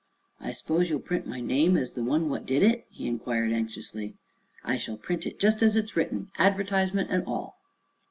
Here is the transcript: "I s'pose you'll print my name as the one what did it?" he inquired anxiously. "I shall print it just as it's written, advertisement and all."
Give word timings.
"I 0.39 0.51
s'pose 0.51 0.89
you'll 0.89 0.99
print 0.99 1.27
my 1.27 1.41
name 1.41 1.77
as 1.77 1.91
the 1.91 2.03
one 2.03 2.27
what 2.27 2.47
did 2.47 2.63
it?" 2.63 2.87
he 2.89 3.05
inquired 3.05 3.51
anxiously. 3.51 4.15
"I 4.63 4.75
shall 4.77 4.97
print 4.97 5.27
it 5.27 5.39
just 5.39 5.61
as 5.61 5.75
it's 5.75 5.95
written, 5.95 6.31
advertisement 6.39 7.11
and 7.11 7.23
all." 7.27 7.59